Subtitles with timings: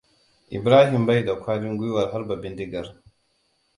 [0.49, 3.01] Ibrahim bai da ƙwarin gwiwar harba bindigar.